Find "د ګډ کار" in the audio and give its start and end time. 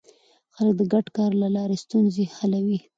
0.79-1.31